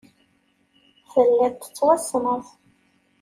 [1.11, 2.45] Telliḍ tettwassneḍ